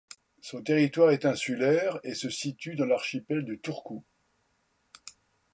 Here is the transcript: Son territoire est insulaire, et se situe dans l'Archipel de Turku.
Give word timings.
Son 0.41 0.63
territoire 0.63 1.11
est 1.11 1.25
insulaire, 1.25 1.99
et 2.03 2.15
se 2.15 2.31
situe 2.31 2.73
dans 2.73 2.87
l'Archipel 2.87 3.45
de 3.45 3.53
Turku. 3.53 3.99